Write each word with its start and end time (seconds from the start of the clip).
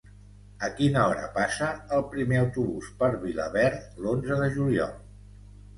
A 0.67 0.69
quina 0.79 1.03
hora 1.09 1.27
passa 1.35 1.69
el 1.99 2.03
primer 2.15 2.41
autobús 2.45 2.91
per 3.03 3.11
Vilaverd 3.27 4.05
l'onze 4.07 4.41
de 4.45 4.51
juliol? 4.59 4.99